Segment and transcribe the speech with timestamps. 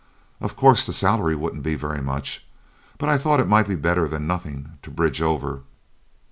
[0.39, 2.43] Of course, the salary wouldn't be so very much,
[2.97, 5.61] but I thought it might be better than nothing to bridge over."